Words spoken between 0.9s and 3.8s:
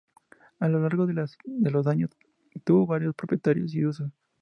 de los daños tuvo varios propietarios